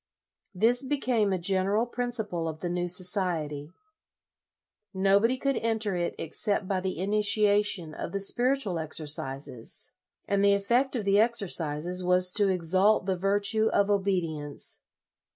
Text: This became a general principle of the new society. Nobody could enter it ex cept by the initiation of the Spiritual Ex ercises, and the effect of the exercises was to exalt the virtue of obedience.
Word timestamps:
This 0.55 0.83
became 0.83 1.31
a 1.31 1.37
general 1.37 1.85
principle 1.85 2.47
of 2.47 2.61
the 2.61 2.71
new 2.71 2.87
society. 2.87 3.69
Nobody 4.95 5.37
could 5.37 5.57
enter 5.57 5.95
it 5.95 6.15
ex 6.17 6.39
cept 6.39 6.67
by 6.67 6.79
the 6.79 6.97
initiation 6.97 7.93
of 7.93 8.11
the 8.11 8.19
Spiritual 8.19 8.79
Ex 8.79 8.97
ercises, 8.99 9.91
and 10.27 10.43
the 10.43 10.55
effect 10.55 10.95
of 10.95 11.05
the 11.05 11.19
exercises 11.19 12.03
was 12.03 12.33
to 12.33 12.49
exalt 12.49 13.05
the 13.05 13.15
virtue 13.15 13.67
of 13.67 13.91
obedience. 13.91 14.81